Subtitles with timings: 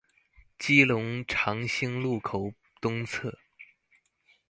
[0.57, 2.51] 基隆長興路口
[2.81, 3.37] 東側